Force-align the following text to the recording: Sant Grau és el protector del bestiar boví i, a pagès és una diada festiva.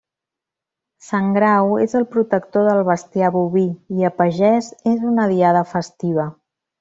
Sant 1.07 1.27
Grau 1.35 1.75
és 1.83 1.93
el 1.99 2.07
protector 2.15 2.65
del 2.69 2.81
bestiar 2.89 3.29
boví 3.37 3.65
i, 3.99 4.07
a 4.09 4.15
pagès 4.23 4.71
és 4.97 5.05
una 5.15 5.29
diada 5.35 5.63
festiva. 5.77 6.27